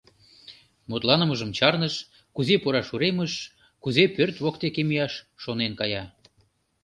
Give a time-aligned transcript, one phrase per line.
[0.89, 1.95] Мутланымыжым чарныш,
[2.35, 3.33] кузе пураш уремыш,
[3.83, 6.03] кузе пӧрт воктеке мияш— шонен кая.